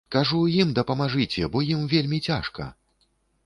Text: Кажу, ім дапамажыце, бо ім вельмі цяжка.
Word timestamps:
Кажу, 0.13 0.39
ім 0.61 0.71
дапамажыце, 0.79 1.45
бо 1.55 1.63
ім 1.77 1.87
вельмі 1.95 2.23
цяжка. 2.31 2.71